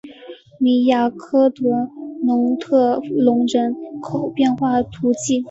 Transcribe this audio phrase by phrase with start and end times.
[0.57, 1.91] 米亚克德
[2.25, 5.35] 农特龙人口变化图示